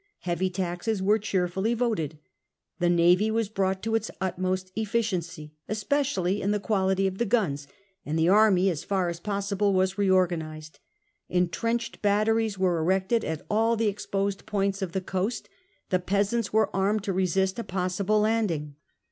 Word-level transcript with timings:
Heavy 0.21 0.49
taxes 0.49 0.99
were 0.99 1.19
cheerfully 1.19 1.75
voted 1.75 2.17
\ 2.49 2.79
the 2.79 2.89
navy 2.89 3.29
was 3.29 3.49
brought 3.49 3.83
to 3.83 3.93
its 3.93 4.09
utmost 4.19 4.65
Dutch 4.69 4.73
pre 4.73 4.81
efficiency, 4.81 5.53
especially 5.69 6.41
in 6.41 6.49
the 6.49 6.59
quality 6.59 7.05
of 7.05 7.19
the 7.19 7.23
guns, 7.25 7.67
parations. 7.67 7.77
and 8.07 8.17
the 8.17 8.27
army, 8.27 8.71
as 8.71 8.83
far 8.83 9.09
as 9.09 9.19
possible, 9.19 9.73
was 9.73 9.97
reorga 9.99 10.41
nised. 10.41 10.79
Entrenched 11.29 12.01
batteries 12.01 12.57
were 12.57 12.79
erected 12.79 13.23
at 13.23 13.45
all 13.47 13.75
the 13.75 13.89
exposed 13.89 14.47
points 14.47 14.81
of 14.81 14.93
the 14.93 15.01
coast; 15.01 15.47
the 15.91 15.99
peasants 15.99 16.51
were 16.51 16.75
armed 16.75 17.03
to 17.03 17.13
resist 17.13 17.59
a 17.59 17.63
possible 17.63 18.21
landing. 18.21 18.77